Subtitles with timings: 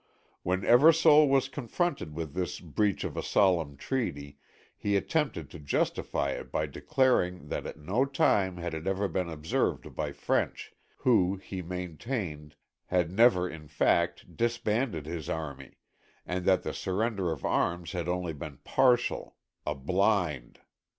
[0.41, 4.39] When Eversole was confronted with this breach of a solemn treaty
[4.75, 9.29] he attempted to justify it by declaring that at no time had it ever been
[9.29, 12.55] observed by French, who, he maintained,
[12.87, 15.77] had never in fact disbanded his army,
[16.25, 19.35] and that the surrender of arms had only been partial,
[19.67, 20.61] a blind.